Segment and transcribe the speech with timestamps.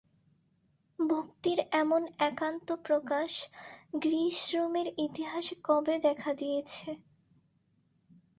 [0.99, 3.31] ভক্তির এমন একান্ত প্রকাশ
[4.01, 6.89] গ্রীস-রোমের ইতিহাসে কবে দেখা দিয়েছে?